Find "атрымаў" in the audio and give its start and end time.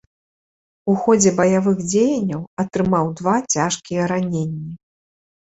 2.65-3.13